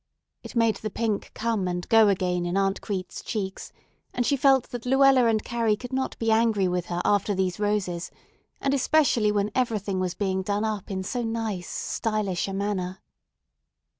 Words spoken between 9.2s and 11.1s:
when everything was being done up in